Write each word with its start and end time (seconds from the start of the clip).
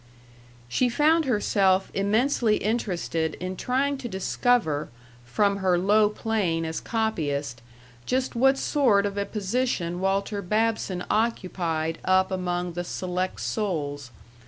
She 0.67 0.89
found 0.89 1.25
herself 1.25 1.91
immensely 1.93 2.57
interested 2.57 3.35
in 3.35 3.55
trying 3.55 3.99
to 3.99 4.07
discover, 4.09 4.89
from 5.25 5.57
her 5.57 5.77
low 5.77 6.09
plane 6.09 6.65
as 6.65 6.81
copyist, 6.81 7.61
just 8.07 8.33
what 8.35 8.57
sort 8.57 9.05
of 9.05 9.15
a 9.15 9.27
position 9.27 9.99
Walter 9.99 10.41
Babson 10.41 11.05
occupied 11.11 11.99
up 12.03 12.31
among 12.31 12.73
the 12.73 12.83
select 12.83 13.41
souls. 13.41 14.09